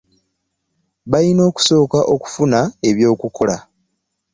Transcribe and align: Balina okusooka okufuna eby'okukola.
Balina 1.11 1.41
okusooka 1.49 1.99
okufuna 2.15 2.59
eby'okukola. 2.89 3.57